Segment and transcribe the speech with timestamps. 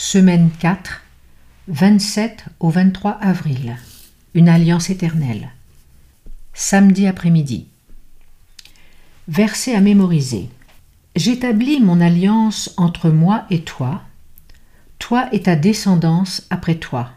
[0.00, 1.02] Semaine 4,
[1.66, 3.76] 27 au 23 avril.
[4.32, 5.50] Une alliance éternelle.
[6.54, 7.66] Samedi après-midi.
[9.26, 10.50] Verset à mémoriser.
[11.16, 14.04] J'établis mon alliance entre moi et toi,
[15.00, 17.10] toi et ta descendance après toi,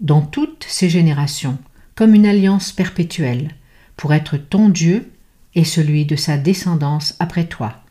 [0.00, 1.56] dans toutes ces générations,
[1.94, 3.54] comme une alliance perpétuelle,
[3.96, 5.10] pour être ton Dieu
[5.54, 7.82] et celui de sa descendance après toi.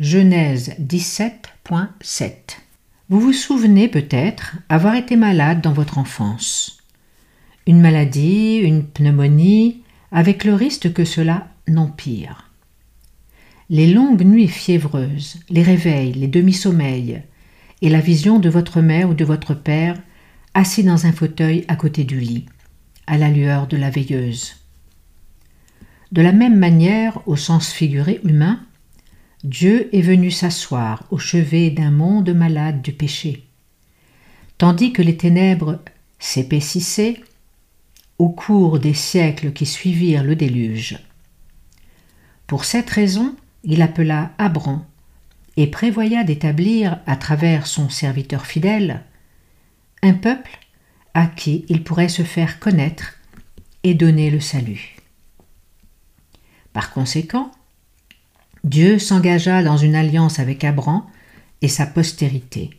[0.00, 2.62] Genèse 17.7
[3.08, 6.78] Vous vous souvenez peut-être avoir été malade dans votre enfance.
[7.68, 12.50] Une maladie, une pneumonie, avec le risque que cela n'empire.
[13.70, 17.22] Les longues nuits fiévreuses, les réveils, les demi-sommeils,
[17.80, 19.96] et la vision de votre mère ou de votre père
[20.54, 22.46] assis dans un fauteuil à côté du lit,
[23.06, 24.56] à la lueur de la veilleuse.
[26.10, 28.60] De la même manière, au sens figuré humain,
[29.44, 33.44] Dieu est venu s'asseoir au chevet d'un monde malade du péché.
[34.58, 35.80] Tandis que les ténèbres
[36.18, 37.20] s'épaississaient
[38.18, 40.98] au cours des siècles qui suivirent le déluge.
[42.46, 44.82] Pour cette raison, il appela Abram
[45.56, 49.02] et prévoya d'établir à travers son serviteur fidèle
[50.02, 50.58] un peuple
[51.14, 53.14] à qui il pourrait se faire connaître
[53.82, 54.96] et donner le salut.
[56.72, 57.50] Par conséquent,
[58.66, 61.04] Dieu s'engagea dans une alliance avec Abraham
[61.62, 62.70] et sa postérité,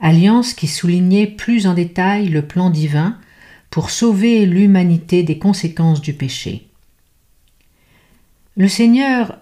[0.00, 3.18] alliance qui soulignait plus en détail le plan divin
[3.68, 6.68] pour sauver l'humanité des conséquences du péché.
[8.56, 9.36] Le Seigneur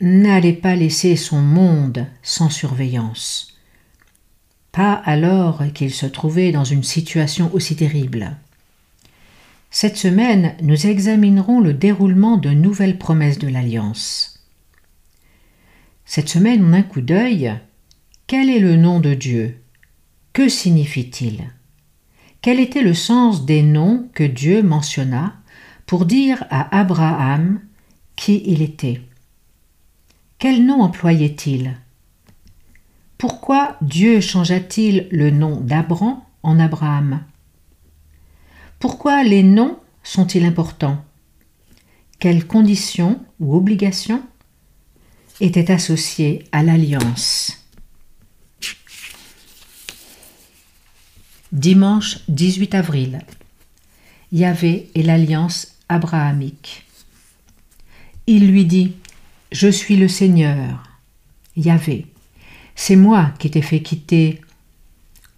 [0.00, 3.58] n'allait pas laisser son monde sans surveillance,
[4.70, 8.36] pas alors qu'il se trouvait dans une situation aussi terrible.
[9.72, 14.35] Cette semaine, nous examinerons le déroulement de nouvelles promesses de l'Alliance.
[16.08, 17.52] Cette semaine, en un coup d'œil,
[18.28, 19.60] quel est le nom de Dieu?
[20.32, 21.52] Que signifie-t-il?
[22.42, 25.34] Quel était le sens des noms que Dieu mentionna
[25.84, 27.60] pour dire à Abraham
[28.14, 29.02] qui il était?
[30.38, 31.76] Quel nom employait-il?
[33.18, 37.24] Pourquoi Dieu changea-t-il le nom d'Abram en Abraham?
[38.78, 41.04] Pourquoi les noms sont-ils importants?
[42.20, 44.22] Quelles conditions ou obligations
[45.40, 47.52] était associé à l'alliance.
[51.52, 53.20] Dimanche 18 avril.
[54.32, 56.84] Yahvé et l'alliance abrahamique.
[58.26, 58.94] Il lui dit
[59.52, 60.82] Je suis le Seigneur,
[61.56, 62.06] Yahvé.
[62.74, 64.40] C'est moi qui t'ai fait quitter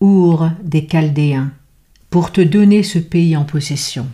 [0.00, 1.52] Our des Chaldéens
[2.10, 4.08] pour te donner ce pays en possession.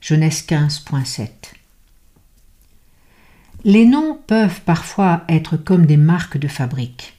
[0.00, 1.55] Genèse 15.7
[3.66, 7.14] les noms peuvent parfois être comme des marques de fabrique.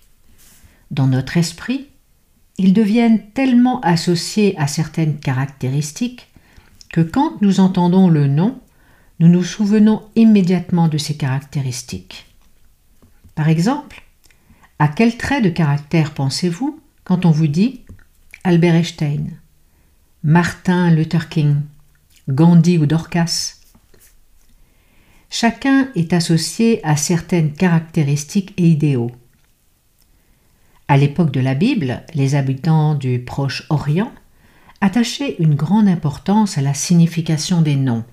[0.91, 1.87] Dans notre esprit,
[2.57, 6.29] ils deviennent tellement associés à certaines caractéristiques
[6.89, 8.61] que quand nous entendons le nom,
[9.19, 12.27] nous nous souvenons immédiatement de ces caractéristiques.
[13.35, 14.01] Par exemple,
[14.79, 17.81] à quel trait de caractère pensez-vous quand on vous dit
[18.45, 19.37] Albert Einstein,
[20.23, 21.57] Martin Luther King,
[22.29, 23.56] Gandhi ou Dorcas?
[25.39, 29.11] Chacun est associé à certaines caractéristiques et idéaux.
[30.87, 34.11] À l'époque de la Bible, les habitants du Proche-Orient
[34.81, 38.03] attachaient une grande importance à la signification des noms.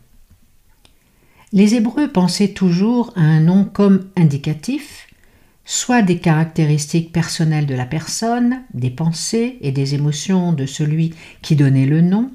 [1.55, 5.07] Les Hébreux pensaient toujours à un nom comme indicatif,
[5.65, 11.57] soit des caractéristiques personnelles de la personne, des pensées et des émotions de celui qui
[11.57, 12.31] donnait le nom,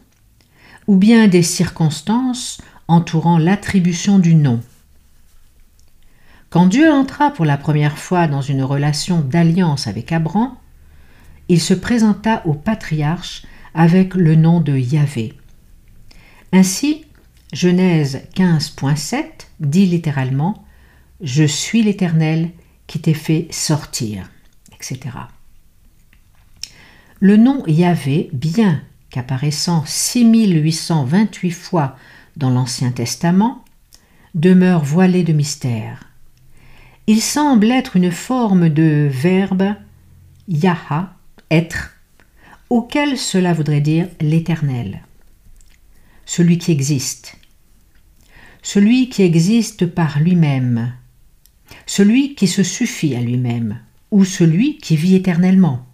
[0.87, 4.61] ou bien des circonstances entourant l'attribution du nom.
[6.49, 10.55] Quand Dieu entra pour la première fois dans une relation d'alliance avec Abram,
[11.47, 13.43] il se présenta au patriarche
[13.75, 15.35] avec le nom de Yahvé.
[16.51, 17.05] Ainsi,
[17.53, 19.23] Genèse 15.7
[19.59, 20.63] dit littéralement
[21.21, 22.49] Je suis l'Éternel
[22.87, 24.29] qui t'ai fait sortir,
[24.73, 24.99] etc.
[27.19, 28.81] Le nom Yahvé, bien
[29.11, 31.95] qu'apparaissant 6828 fois
[32.37, 33.63] dans l'Ancien Testament,
[34.33, 36.08] demeure voilé de mystère.
[37.11, 39.73] Il semble être une forme de verbe
[40.47, 41.17] yaha,
[41.49, 41.95] être,
[42.69, 45.01] auquel cela voudrait dire l'éternel,
[46.27, 47.35] celui qui existe,
[48.61, 50.93] celui qui existe par lui-même,
[51.87, 53.79] celui qui se suffit à lui-même,
[54.11, 55.87] ou celui qui vit éternellement.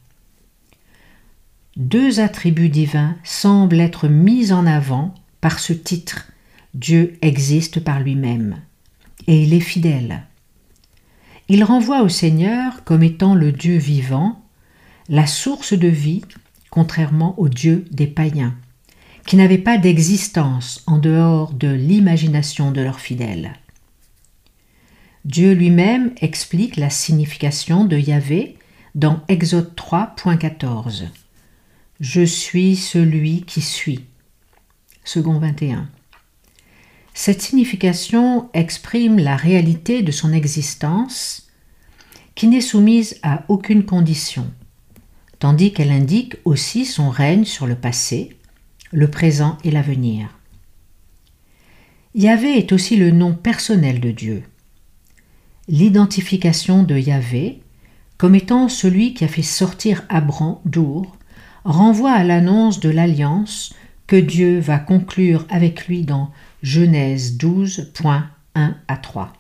[1.77, 6.29] Deux attributs divins semblent être mis en avant par ce titre
[6.73, 8.57] Dieu existe par lui-même,
[9.27, 10.25] et il est fidèle.
[11.47, 14.41] Il renvoie au Seigneur comme étant le Dieu vivant,
[15.09, 16.23] la source de vie,
[16.71, 18.55] contrairement au Dieu des païens,
[19.27, 23.53] qui n'avaient pas d'existence en dehors de l'imagination de leurs fidèles.
[25.23, 28.57] Dieu lui-même explique la signification de Yahvé
[28.95, 31.05] dans Exode 3.14.
[31.99, 34.05] Je suis celui qui suis.
[35.03, 35.87] Second 21.
[37.17, 41.47] Cette signification exprime la réalité de son existence
[42.35, 44.51] qui n'est soumise à aucune condition,
[45.39, 48.35] tandis qu'elle indique aussi son règne sur le passé,
[48.91, 50.37] le présent et l'avenir.
[52.15, 54.43] Yahvé est aussi le nom personnel de Dieu.
[55.69, 57.61] L'identification de Yahvé
[58.17, 61.15] comme étant celui qui a fait sortir Abram d'Our
[61.63, 63.73] renvoie à l'annonce de l'alliance
[64.05, 66.29] que Dieu va conclure avec lui dans
[66.65, 68.23] Genèse 12.1
[68.55, 69.33] à 3.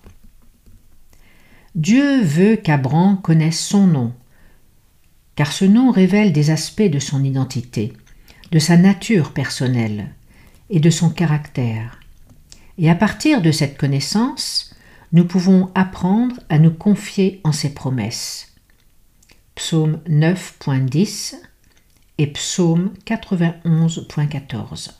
[1.73, 4.13] Dieu veut qu'Abram connaisse son nom,
[5.35, 7.93] car ce nom révèle des aspects de son identité,
[8.51, 10.13] de sa nature personnelle
[10.69, 11.99] et de son caractère.
[12.77, 14.75] Et à partir de cette connaissance,
[15.11, 18.53] nous pouvons apprendre à nous confier en ses promesses.
[19.55, 21.37] Psaume 9.10
[22.19, 24.91] et Psaume 91.14.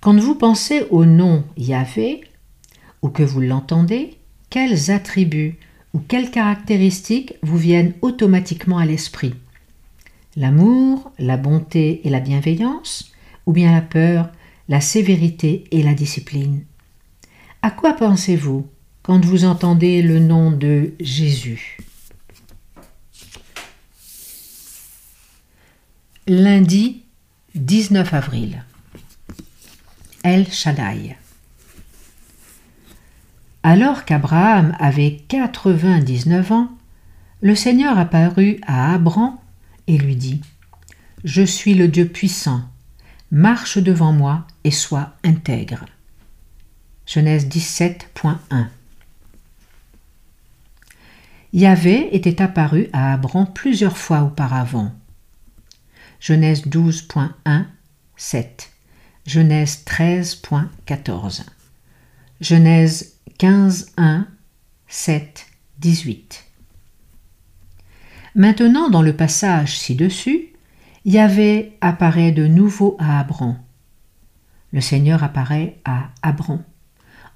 [0.00, 2.22] Quand vous pensez au nom Yahvé,
[3.02, 4.16] ou que vous l'entendez,
[4.48, 5.56] quels attributs
[5.92, 9.34] ou quelles caractéristiques vous viennent automatiquement à l'esprit?
[10.36, 13.12] L'amour, la bonté et la bienveillance,
[13.46, 14.30] ou bien la peur,
[14.68, 16.62] la sévérité et la discipline?
[17.62, 18.68] À quoi pensez-vous
[19.02, 21.78] quand vous entendez le nom de Jésus?
[26.28, 27.02] Lundi
[27.56, 28.62] 19 avril.
[33.62, 36.68] Alors qu'Abraham avait 99 ans,
[37.40, 39.38] le Seigneur apparut à Abram
[39.86, 40.42] et lui dit
[41.24, 42.62] Je suis le Dieu puissant,
[43.30, 45.86] marche devant moi et sois intègre.
[47.06, 48.66] Genèse 17.1
[51.54, 54.92] Yahvé était apparu à Abram plusieurs fois auparavant.
[56.20, 57.64] Genèse 12.1,
[58.16, 58.70] 7.
[59.28, 61.42] Genèse 13.14.
[62.40, 64.24] Genèse 15.1,
[64.86, 65.46] 7,
[65.80, 66.46] 18.
[68.34, 70.54] Maintenant, dans le passage ci-dessus,
[71.04, 73.58] Yahvé apparaît de nouveau à Abram.
[74.72, 76.62] Le Seigneur apparaît à Abram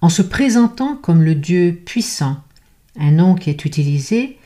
[0.01, 2.43] en se présentant comme le Dieu puissant,
[2.99, 4.39] un nom qui est utilisé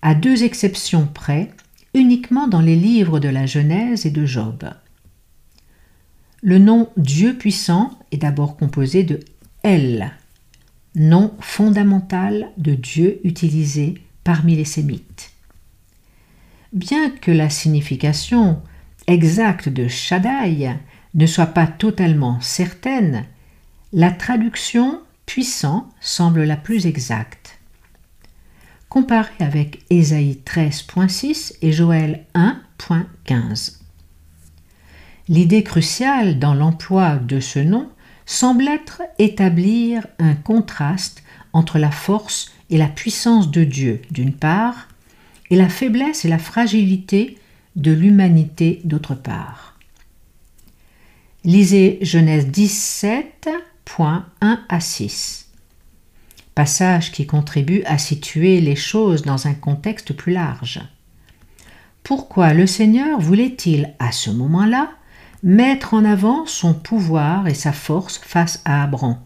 [0.00, 1.50] à deux exceptions près
[1.92, 4.64] uniquement dans les livres de la Genèse et de Job.
[6.44, 9.18] Le nom Dieu puissant est d'abord composé de
[9.62, 10.12] El,
[10.94, 15.32] nom fondamental de Dieu utilisé parmi les Sémites.
[16.72, 18.60] Bien que la signification
[19.06, 20.76] exacte de Shaddai
[21.14, 23.24] ne soit pas totalement certaine,
[23.92, 27.58] la traduction puissant semble la plus exacte
[28.94, 33.83] comparé avec Ésaïe 13.6 et Joël 1.15.
[35.28, 37.88] L'idée cruciale dans l'emploi de ce nom
[38.26, 41.22] semble être établir un contraste
[41.52, 44.88] entre la force et la puissance de Dieu d'une part,
[45.50, 47.38] et la faiblesse et la fragilité
[47.76, 49.78] de l'humanité d'autre part.
[51.44, 54.22] Lisez Genèse 17.1
[54.68, 55.44] à 6
[56.54, 60.80] passage qui contribue à situer les choses dans un contexte plus large.
[62.02, 64.90] Pourquoi le Seigneur voulait-il, à ce moment-là,
[65.44, 69.18] mettre en avant son pouvoir et sa force face à Abram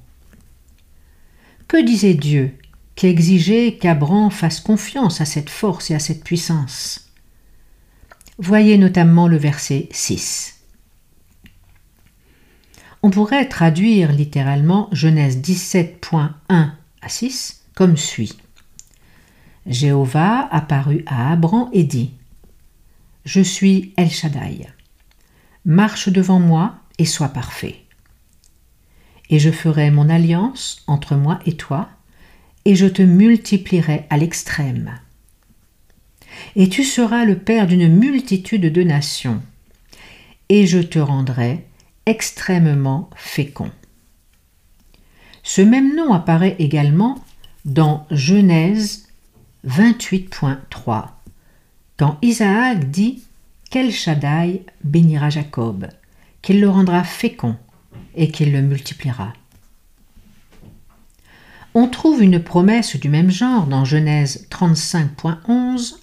[1.68, 2.58] Que disait Dieu
[2.96, 7.12] qui exigeait qu'Abram fasse confiance à cette force et à cette puissance?
[8.38, 10.56] Voyez notamment le verset 6.
[13.04, 18.36] On pourrait traduire littéralement Genèse 17.1 à 6 comme suit.
[19.66, 22.10] Jéhovah apparut à Abram et dit
[23.24, 24.66] Je suis El Shaddai.
[25.68, 27.84] Marche devant moi et sois parfait.
[29.28, 31.90] Et je ferai mon alliance entre moi et toi,
[32.64, 34.98] et je te multiplierai à l'extrême.
[36.56, 39.42] Et tu seras le père d'une multitude de nations,
[40.48, 41.66] et je te rendrai
[42.06, 43.70] extrêmement fécond.
[45.42, 47.22] Ce même nom apparaît également
[47.66, 49.06] dans Genèse
[49.66, 51.08] 28.3,
[51.98, 53.22] quand Isaac dit
[53.70, 55.88] qu'El Shaddai bénira Jacob,
[56.42, 57.56] qu'il le rendra fécond
[58.14, 59.32] et qu'il le multipliera?
[61.74, 65.96] On trouve une promesse du même genre dans Genèse 35.11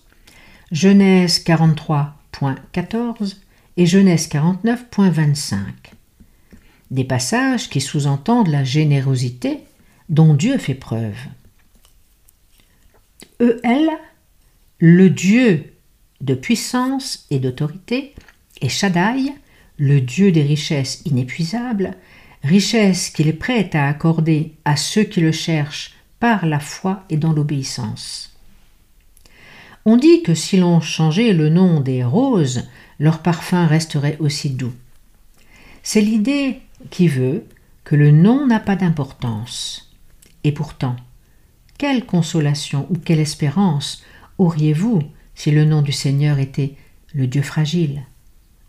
[0.72, 3.38] Genèse 43.14
[3.78, 5.58] et Genèse 49.25.
[6.92, 9.60] Des passages qui sous-entendent la générosité
[10.10, 11.18] dont Dieu fait preuve.
[13.40, 13.90] EL,
[14.80, 15.75] le Dieu
[16.22, 18.14] de puissance et d'autorité,
[18.62, 19.34] et Shaddai,
[19.78, 21.96] le Dieu des richesses inépuisables,
[22.44, 27.18] richesses qu'il est prêt à accorder à ceux qui le cherchent par la foi et
[27.18, 28.34] dans l'obéissance.
[29.86, 32.68] On dit que si l'on changeait le nom des roses,
[33.00, 34.74] leur parfum resterait aussi doux.
[35.84, 37.46] C'est l'idée qui veut
[37.84, 39.96] que le nom n'a pas d'importance.
[40.44, 40.96] Et pourtant,
[41.78, 44.04] quelle consolation ou quelle espérance
[44.38, 45.04] auriez-vous
[45.36, 46.76] si le nom du Seigneur était
[47.14, 48.04] le Dieu fragile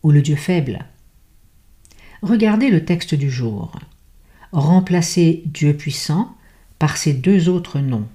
[0.03, 0.85] ou le Dieu faible
[2.23, 3.73] Regardez le texte du jour.
[4.53, 6.37] Remplacez Dieu puissant
[6.79, 8.09] par ces deux autres noms.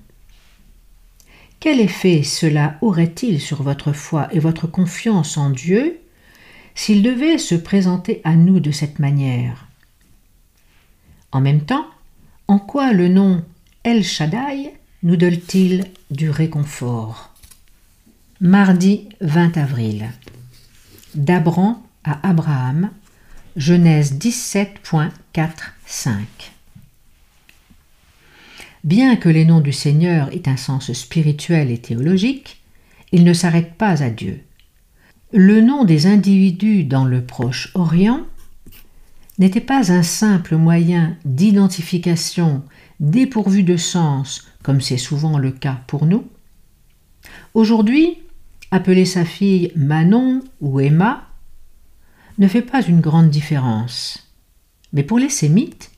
[1.60, 6.00] Quel effet cela aurait-il sur votre foi et votre confiance en Dieu
[6.74, 9.68] s'il devait se présenter à nous de cette manière?
[11.32, 11.86] En même temps,
[12.48, 13.44] en quoi le nom
[13.84, 17.31] El Shaddai nous donne-t-il du réconfort?
[18.44, 20.10] Mardi 20 avril.
[21.14, 22.90] D'Abram à Abraham,
[23.56, 26.10] Genèse 17.4.5
[28.84, 32.64] Bien que les noms du Seigneur aient un sens spirituel et théologique,
[33.12, 34.42] ils ne s'arrêtent pas à Dieu.
[35.32, 38.26] Le nom des individus dans le Proche-Orient
[39.38, 42.64] n'était pas un simple moyen d'identification
[43.00, 46.26] dépourvu de sens, comme c'est souvent le cas pour nous.
[47.54, 48.18] Aujourd'hui,
[48.72, 51.28] appeler sa fille Manon ou Emma
[52.38, 54.32] ne fait pas une grande différence.
[54.94, 55.92] Mais pour les sémites,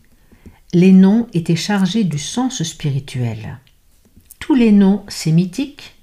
[0.74, 3.60] les noms étaient chargés du sens spirituel.
[4.40, 5.96] Tous les noms sémitiques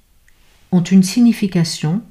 [0.71, 2.01] ont une signification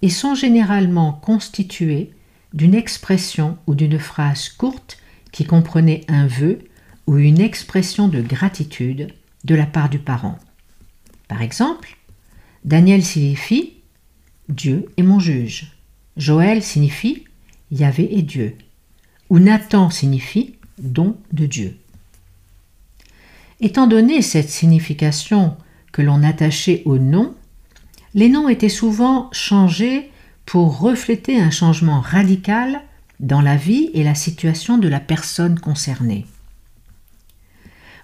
[0.00, 2.12] et sont généralement constitués
[2.52, 4.98] d'une expression ou d'une phrase courte
[5.32, 6.60] qui comprenait un vœu
[7.08, 9.12] ou une expression de gratitude
[9.44, 10.38] de la part du parent.
[11.26, 11.96] Par exemple,
[12.64, 13.73] Daniel signifie
[14.48, 15.72] Dieu est mon juge.
[16.16, 17.24] Joël signifie
[17.70, 18.56] Yahvé est Dieu,
[19.30, 21.76] ou Nathan signifie don de Dieu.
[23.60, 25.56] Étant donné cette signification
[25.92, 27.34] que l'on attachait au nom,
[28.14, 30.10] les noms étaient souvent changés
[30.46, 32.82] pour refléter un changement radical
[33.20, 36.26] dans la vie et la situation de la personne concernée.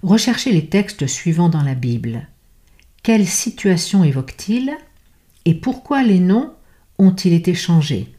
[0.03, 2.27] Recherchez les textes suivants dans la Bible.
[3.03, 4.77] Quelle situation évoque-t-il?
[5.45, 6.53] Et pourquoi les noms
[6.99, 8.13] ont-ils été changés?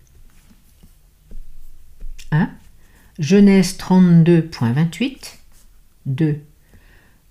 [2.31, 2.49] 1.
[3.19, 5.35] Genèse 32.28
[6.05, 6.39] 2.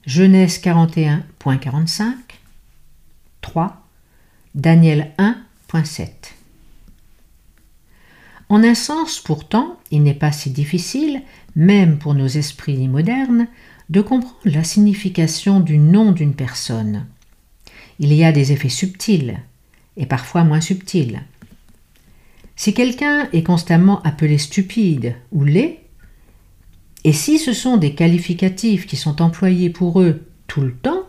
[0.06, 2.14] Genèse 41.45
[3.40, 3.86] 3.
[4.54, 6.08] Daniel 1.7
[8.48, 11.22] En un sens pourtant, il n'est pas si difficile,
[11.56, 13.48] même pour nos esprits modernes,
[13.88, 17.06] de comprendre la signification du nom d'une personne.
[17.98, 19.40] Il y a des effets subtils
[20.00, 21.22] et parfois moins subtils.
[22.56, 25.78] Si quelqu'un est constamment appelé stupide ou laid,
[27.04, 31.04] et si ce sont des qualificatifs qui sont employés pour eux tout le temps,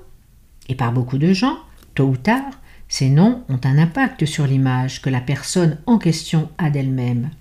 [0.70, 1.58] et par beaucoup de gens,
[1.96, 2.52] tôt ou tard,
[2.88, 7.32] ces noms ont un impact sur l'image que la personne en question a d'elle-même.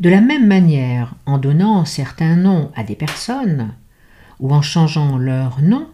[0.00, 3.72] De la même manière, en donnant certains noms à des personnes,
[4.40, 5.88] ou en changeant leur nom,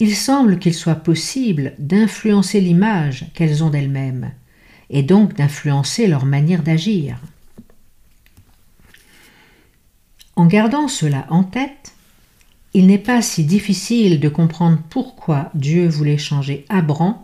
[0.00, 4.32] il semble qu'il soit possible d'influencer l'image qu'elles ont d'elles-mêmes,
[4.90, 7.18] et donc d'influencer leur manière d'agir.
[10.36, 11.94] En gardant cela en tête,
[12.74, 17.16] il n'est pas si difficile de comprendre pourquoi Dieu voulait changer Abram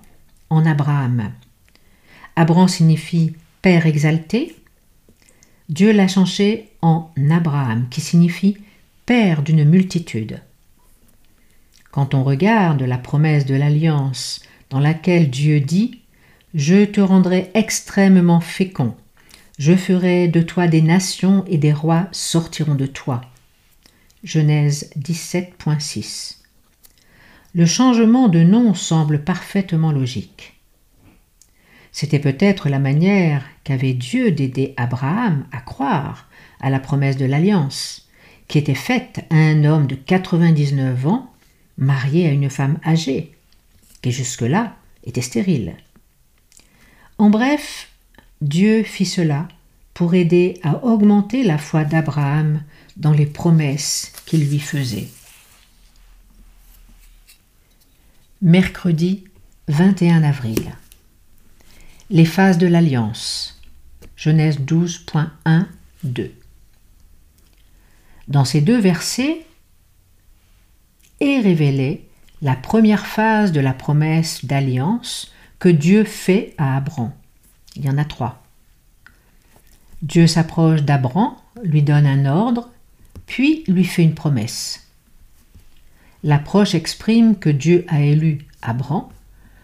[0.51, 1.31] en Abraham.
[2.35, 4.57] Abram signifie Père exalté.
[5.69, 8.57] Dieu l'a changé en Abraham, qui signifie
[9.07, 10.41] Père d'une multitude.
[11.95, 16.01] Quand on regarde la promesse de l'alliance dans laquelle Dieu dit
[16.53, 18.97] je te rendrai extrêmement fécond.
[19.61, 23.21] Je ferai de toi des nations et des rois sortiront de toi.
[24.25, 26.39] Genèse 17.6.
[27.55, 30.55] Le changement de nom semble parfaitement logique.
[31.93, 36.29] C'était peut-être la manière qu'avait Dieu d'aider Abraham à croire
[36.61, 38.09] à la promesse de l'alliance,
[38.49, 41.31] qui était faite à un homme de 99 ans,
[41.79, 43.33] marié à une femme âgée,
[44.03, 45.77] qui jusque-là était stérile.
[47.19, 47.91] En bref,
[48.41, 49.49] Dieu fit cela
[49.95, 52.63] pour aider à augmenter la foi d'Abraham
[52.97, 55.09] dans les promesses qu'il lui faisait.
[58.43, 59.25] Mercredi
[59.69, 60.77] 21 avril.
[62.11, 63.63] Les phases de l'alliance.
[64.17, 65.67] Genèse 12.1,
[66.03, 66.33] 2.
[68.29, 69.47] Dans ces deux versets
[71.25, 72.09] est révélée
[72.43, 77.13] la première phase de la promesse d'alliance que Dieu fait à Abraham.
[77.77, 78.43] Il y en a trois.
[80.03, 82.69] Dieu s'approche d'Abraham, lui donne un ordre,
[83.27, 84.87] puis lui fait une promesse.
[86.23, 89.05] L'approche exprime que Dieu a élu Abraham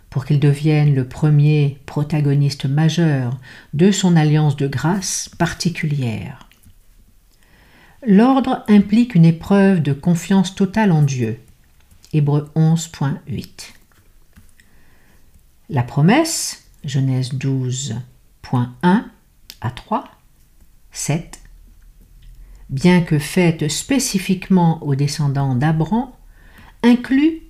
[0.09, 3.39] pour qu'il devienne le premier protagoniste majeur
[3.75, 6.49] de son alliance de grâce particulière.
[8.07, 11.39] L'ordre implique une épreuve de confiance totale en Dieu.
[12.13, 13.73] Hébreu 11.8.
[15.69, 19.05] La promesse, Genèse 12.1
[19.61, 20.05] à 3,
[20.91, 21.41] 7,
[22.69, 26.09] bien que faite spécifiquement aux descendants d'Abraham,
[26.83, 27.43] inclut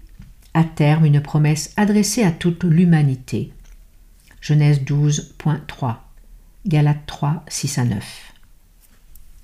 [0.53, 3.53] à terme une promesse adressée à toute l'humanité.
[4.41, 5.97] Genèse 12.3,
[6.67, 8.33] Galates 3, 6 à 9.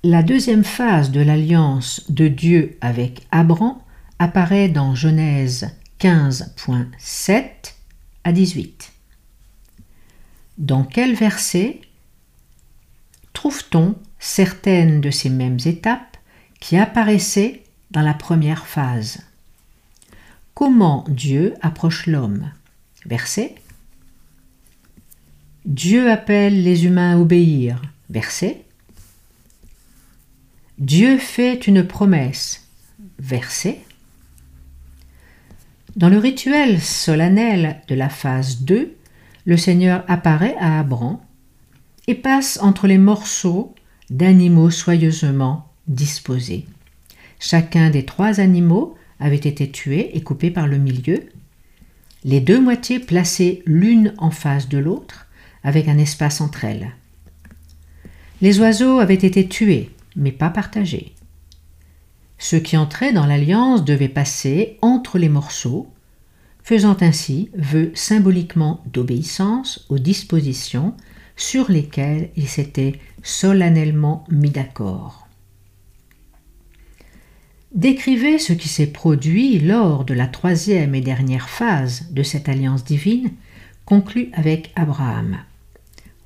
[0.03, 3.77] La deuxième phase de l'alliance de Dieu avec Abraham
[4.19, 5.69] apparaît dans Genèse
[5.99, 7.43] 15.7
[8.23, 8.93] à 18.
[10.57, 11.81] Dans quel verset
[13.33, 16.17] trouve-t-on certaines de ces mêmes étapes
[16.59, 19.19] qui apparaissaient dans la première phase?
[20.53, 22.51] Comment Dieu approche l'homme?
[23.05, 23.55] Verset.
[25.65, 27.81] Dieu appelle les humains à obéir.
[28.09, 28.63] Verset.
[30.79, 32.67] Dieu fait une promesse.
[33.19, 33.81] Verset.
[35.97, 38.95] Dans le rituel solennel de la phase 2,
[39.45, 41.17] le Seigneur apparaît à Abram
[42.05, 43.73] et passe entre les morceaux
[44.11, 46.67] d'animaux soigneusement disposés.
[47.39, 51.23] Chacun des trois animaux avait été tué et coupé par le milieu,
[52.23, 55.25] les deux moitiés placées l'une en face de l'autre,
[55.63, 56.91] avec un espace entre elles.
[58.41, 61.15] Les oiseaux avaient été tués, mais pas partagés.
[62.37, 65.87] Ceux qui entraient dans l'alliance devaient passer entre les morceaux,
[66.67, 70.93] faisant ainsi vœu symboliquement d'obéissance aux dispositions
[71.37, 75.29] sur lesquelles ils s'étaient solennellement mis d'accord.
[77.73, 82.83] Décrivez ce qui s'est produit lors de la troisième et dernière phase de cette alliance
[82.83, 83.31] divine
[83.85, 85.37] conclue avec Abraham.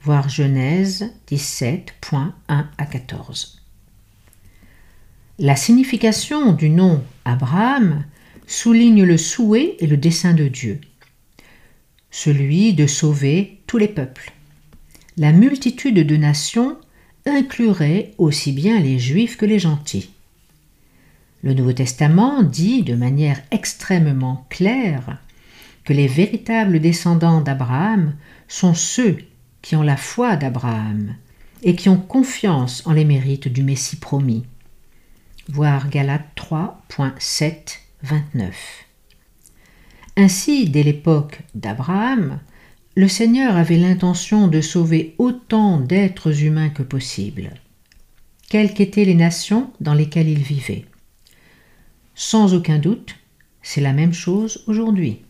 [0.02, 3.62] Voir Genèse 17.1 à 14.
[5.38, 8.06] La signification du nom Abraham
[8.48, 10.80] souligne le souhait et le dessein de Dieu,
[12.10, 14.32] celui de sauver tous les peuples.
[15.18, 16.78] La multitude de nations
[17.26, 20.12] inclurait aussi bien les juifs que les gentils.
[21.44, 25.18] Le Nouveau Testament dit de manière extrêmement claire
[25.84, 28.16] que les véritables descendants d'Abraham
[28.48, 29.18] sont ceux
[29.62, 31.16] qui ont la foi d'Abraham
[31.64, 34.44] et qui ont confiance en les mérites du Messie promis.
[35.50, 38.56] Voir Galates 3.7, 29.
[40.18, 42.40] Ainsi, dès l'époque d'Abraham,
[42.96, 47.52] le Seigneur avait l'intention de sauver autant d'êtres humains que possible,
[48.50, 50.86] quelles qu'étaient les nations dans lesquelles il vivait.
[52.16, 53.16] Sans aucun doute,
[53.62, 55.22] c'est la même chose aujourd'hui.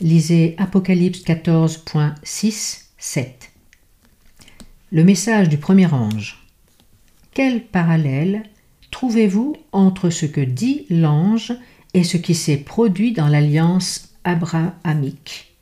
[0.00, 3.52] Lisez Apocalypse 14.6, 7.
[4.92, 6.46] Le message du premier ange.
[7.34, 8.44] Quel parallèle
[8.92, 11.52] trouvez-vous entre ce que dit l'ange
[11.94, 15.56] et ce qui s'est produit dans l'alliance abrahamique?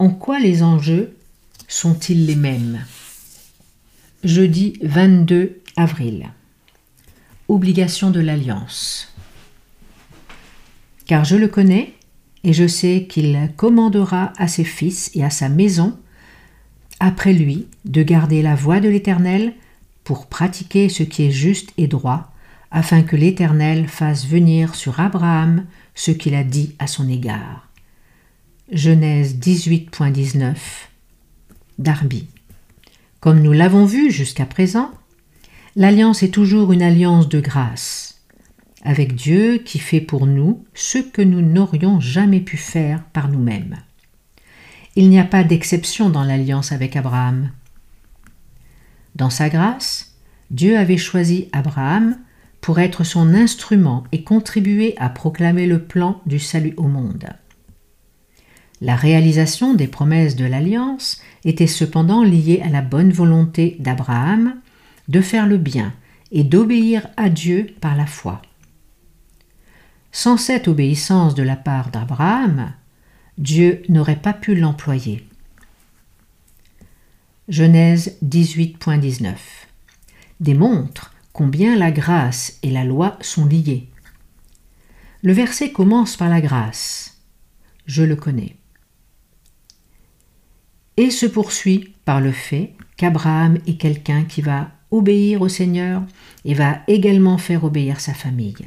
[0.00, 1.16] En quoi les enjeux
[1.68, 2.84] sont-ils les mêmes?
[4.24, 6.30] Jeudi 22 avril.
[7.48, 9.14] Obligation de l'alliance.
[11.06, 11.94] Car je le connais,
[12.44, 15.96] et je sais qu'il commandera à ses fils et à sa maison,
[16.98, 19.54] après lui, de garder la voie de l'Éternel
[20.02, 22.32] pour pratiquer ce qui est juste et droit,
[22.70, 27.68] afin que l'Éternel fasse venir sur Abraham ce qu'il a dit à son égard.
[28.70, 30.54] Genèse 18.19
[31.78, 32.26] Darby.
[33.20, 34.90] Comme nous l'avons vu jusqu'à présent,
[35.78, 38.20] L'alliance est toujours une alliance de grâce,
[38.82, 43.76] avec Dieu qui fait pour nous ce que nous n'aurions jamais pu faire par nous-mêmes.
[44.96, 47.52] Il n'y a pas d'exception dans l'alliance avec Abraham.
[49.14, 50.16] Dans sa grâce,
[50.50, 52.18] Dieu avait choisi Abraham
[52.60, 57.28] pour être son instrument et contribuer à proclamer le plan du salut au monde.
[58.80, 64.56] La réalisation des promesses de l'alliance était cependant liée à la bonne volonté d'Abraham
[65.08, 65.92] de faire le bien
[66.30, 68.42] et d'obéir à Dieu par la foi.
[70.12, 72.72] Sans cette obéissance de la part d'Abraham,
[73.36, 75.26] Dieu n'aurait pas pu l'employer.
[77.48, 79.34] Genèse 18.19
[80.40, 83.86] démontre combien la grâce et la loi sont liées.
[85.22, 87.22] Le verset commence par la grâce.
[87.86, 88.56] Je le connais.
[90.96, 96.02] Et se poursuit par le fait qu'Abraham est quelqu'un qui va obéir au Seigneur
[96.44, 98.66] et va également faire obéir sa famille.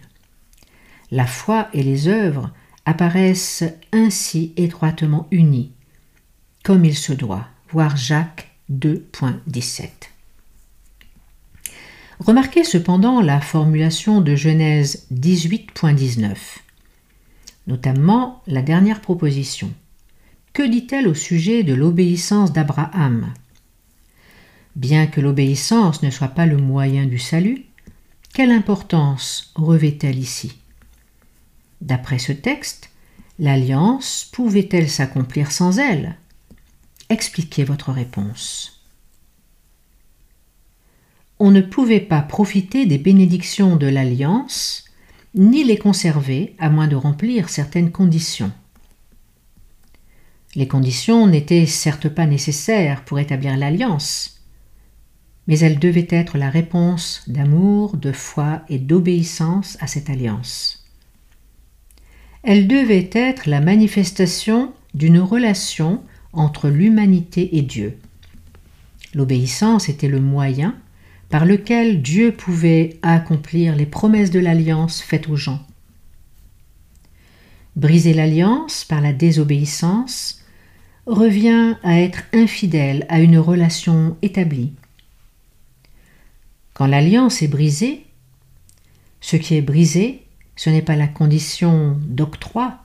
[1.12, 2.54] La foi et les œuvres
[2.86, 5.74] apparaissent ainsi étroitement unis,
[6.64, 10.11] comme il se doit, voir Jacques 2.17.
[12.22, 16.36] Remarquez cependant la formulation de Genèse 18.19,
[17.66, 19.74] notamment la dernière proposition.
[20.54, 23.34] Que dit-elle au sujet de l'obéissance d'Abraham?
[24.76, 27.66] Bien que l'obéissance ne soit pas le moyen du salut,
[28.36, 30.60] quelle importance revêt-elle ici?
[31.82, 32.92] D'après ce texte,
[33.40, 36.18] l'alliance pouvait-elle s'accomplir sans elle?
[37.10, 38.81] Expliquez votre réponse
[41.42, 44.86] on ne pouvait pas profiter des bénédictions de l'alliance,
[45.34, 48.52] ni les conserver à moins de remplir certaines conditions.
[50.54, 54.44] Les conditions n'étaient certes pas nécessaires pour établir l'alliance,
[55.48, 60.86] mais elles devaient être la réponse d'amour, de foi et d'obéissance à cette alliance.
[62.44, 67.98] Elles devaient être la manifestation d'une relation entre l'humanité et Dieu.
[69.16, 70.76] L'obéissance était le moyen
[71.32, 75.66] par lequel Dieu pouvait accomplir les promesses de l'alliance faites aux gens.
[77.78, 80.44] Briser l'alliance par la désobéissance
[81.06, 84.74] revient à être infidèle à une relation établie.
[86.74, 88.06] Quand l'alliance est brisée,
[89.22, 90.26] ce qui est brisé,
[90.58, 92.78] ce n'est pas la condition d'octroi,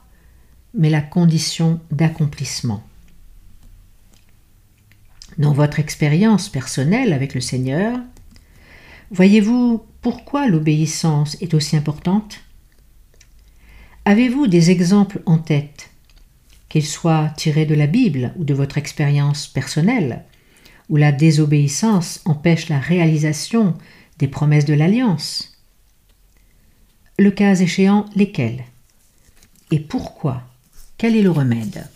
[0.73, 2.81] mais la condition d'accomplissement.
[5.37, 7.99] Dans votre expérience personnelle avec le Seigneur,
[9.09, 12.41] Voyez-vous pourquoi l'obéissance est aussi importante?
[14.03, 15.91] Avez-vous des exemples en tête,
[16.67, 20.25] qu'ils soient tirés de la Bible ou de votre expérience personnelle,
[20.89, 23.77] où la désobéissance empêche la réalisation
[24.19, 25.57] des promesses de l'alliance?
[27.17, 28.65] Le cas échéant, lesquels?
[29.71, 30.43] Et pourquoi?
[30.97, 31.87] Quel est le remède?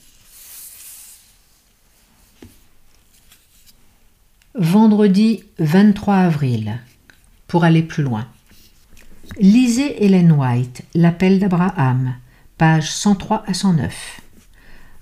[4.56, 6.80] Vendredi 23 avril
[7.52, 8.30] pour aller plus loin.
[9.38, 12.16] Lisez Helen White, L'appel d'Abraham,
[12.58, 14.22] pages 103 à 109.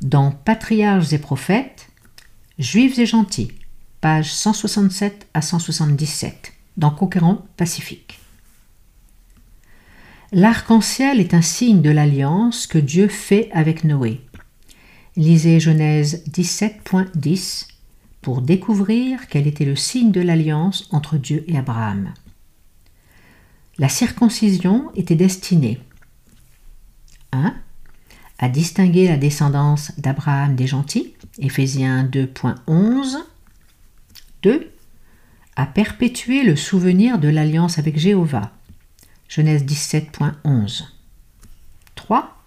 [0.02, 1.90] Dans Patriarches et prophètes,
[2.58, 3.52] Juifs et gentils,
[4.02, 8.20] pages 167 à 177, dans Conquérant Pacifique.
[10.32, 14.22] L'arc-en-ciel est un signe de l'alliance que Dieu fait avec Noé.
[15.16, 17.68] Lisez Genèse 17.10
[18.22, 22.12] pour découvrir quel était le signe de l'alliance entre Dieu et Abraham
[23.80, 25.80] la circoncision était destinée
[27.32, 27.56] 1.
[28.38, 33.18] À distinguer la descendance d'Abraham des gentils, Éphésiens 2.11.
[34.44, 34.72] 2.
[35.56, 38.52] À perpétuer le souvenir de l'alliance avec Jéhovah,
[39.28, 40.84] Genèse 17.11.
[41.96, 42.38] 3.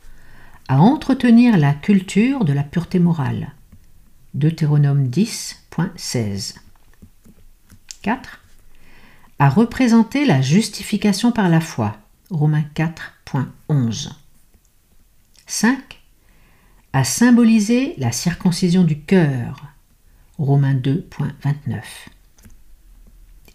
[0.68, 3.52] À entretenir la culture de la pureté morale,
[4.34, 6.56] Deutéronome 10.16.
[8.02, 8.41] 4
[9.42, 11.96] à représenter la justification par la foi.
[12.30, 14.12] Romains 4.11.
[15.48, 16.00] 5.
[16.92, 19.66] À symboliser la circoncision du cœur.
[20.38, 21.82] Romains 2.29.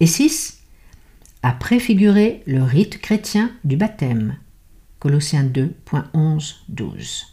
[0.01, 0.59] Et 6.
[1.41, 4.35] À préfigurer le rite chrétien du baptême.
[4.99, 7.27] Colossiens 2.11-12.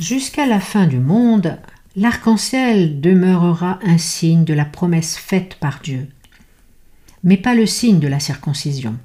[0.00, 1.58] Jusqu'à la fin du monde,
[1.96, 6.08] l'arc-en-ciel demeurera un signe de la promesse faite par Dieu,
[7.22, 8.96] mais pas le signe de la circoncision.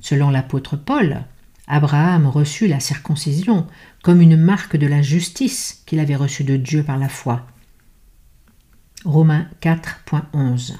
[0.00, 1.24] Selon l'apôtre Paul,
[1.66, 3.66] Abraham reçut la circoncision
[4.02, 7.46] comme une marque de la justice qu'il avait reçue de Dieu par la foi.
[9.04, 10.74] Romains 4.11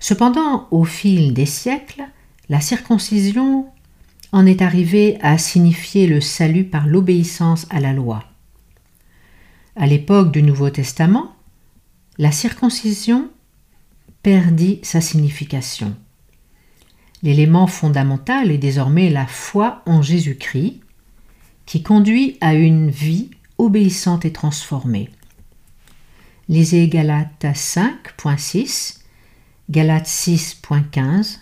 [0.00, 2.04] Cependant, au fil des siècles,
[2.48, 3.66] la circoncision
[4.32, 8.29] en est arrivée à signifier le salut par l'obéissance à la loi.
[9.80, 11.34] À l'époque du Nouveau Testament,
[12.18, 13.30] la circoncision
[14.22, 15.96] perdit sa signification.
[17.22, 20.82] L'élément fondamental est désormais la foi en Jésus-Christ,
[21.64, 25.08] qui conduit à une vie obéissante et transformée.
[26.50, 28.98] Lisez Galates 5.6,
[29.70, 31.38] Galates 6.15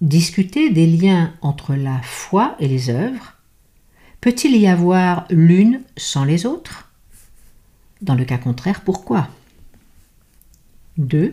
[0.00, 3.34] Discuter des liens entre la foi et les œuvres.
[4.20, 6.90] Peut-il y avoir l'une sans les autres?
[8.02, 9.28] Dans le cas contraire, pourquoi?
[10.98, 11.32] 2.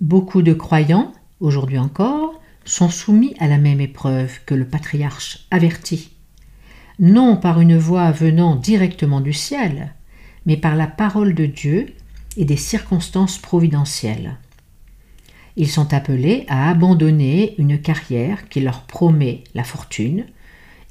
[0.00, 6.10] Beaucoup de croyants, aujourd'hui encore, sont soumis à la même épreuve que le patriarche averti,
[6.98, 9.94] non par une voix venant directement du ciel,
[10.46, 11.86] mais par la parole de Dieu
[12.36, 14.38] et des circonstances providentielles.
[15.56, 20.26] Ils sont appelés à abandonner une carrière qui leur promet la fortune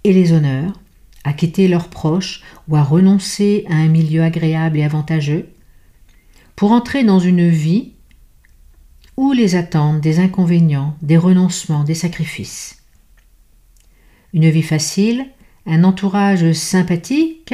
[0.04, 0.80] et les honneurs,
[1.24, 5.50] à quitter leurs proches ou à renoncer à un milieu agréable et avantageux,
[6.56, 7.94] pour entrer dans une vie
[9.18, 12.84] où les attendent des inconvénients, des renoncements, des sacrifices.
[14.34, 15.28] Une vie facile,
[15.66, 17.54] un entourage sympathique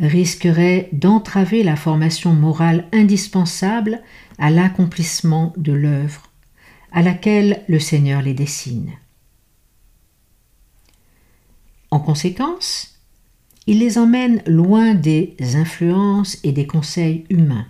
[0.00, 4.02] risquerait d'entraver la formation morale indispensable
[4.38, 6.32] à l'accomplissement de l'œuvre
[6.92, 8.92] à laquelle le Seigneur les dessine.
[11.90, 13.00] En conséquence,
[13.66, 17.66] il les emmène loin des influences et des conseils humains,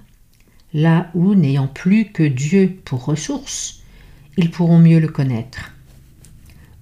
[0.72, 3.82] là où, n'ayant plus que Dieu pour ressource,
[4.36, 5.72] ils pourront mieux le connaître.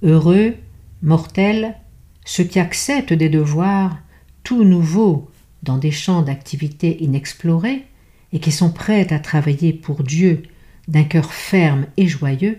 [0.03, 0.55] Heureux,
[1.03, 1.75] mortels,
[2.25, 3.99] ceux qui acceptent des devoirs
[4.45, 5.31] tout nouveaux
[5.63, 7.87] dans des champs d'activité inexplorés
[8.33, 10.43] et qui sont prêts à travailler pour Dieu
[10.89, 12.59] d'un cœur ferme et joyeux,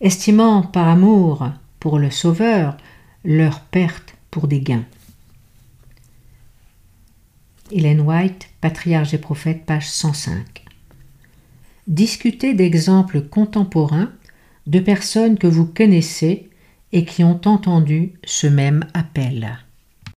[0.00, 2.76] estimant par amour pour le Sauveur
[3.24, 4.84] leur perte pour des gains.
[7.70, 10.64] Hélène White, Patriarche et prophètes, page 105.
[11.86, 14.12] Discutez d'exemples contemporains
[14.66, 16.50] de personnes que vous connaissez
[16.92, 19.58] et qui ont entendu ce même appel.